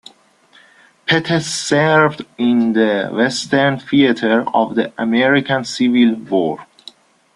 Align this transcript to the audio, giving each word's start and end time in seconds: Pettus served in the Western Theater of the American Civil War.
Pettus 1.05 1.45
served 1.45 2.25
in 2.39 2.73
the 2.73 3.09
Western 3.13 3.77
Theater 3.79 4.43
of 4.51 4.73
the 4.73 4.91
American 4.97 5.63
Civil 5.63 6.15
War. 6.15 6.65